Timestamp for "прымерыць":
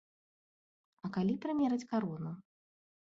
1.43-1.87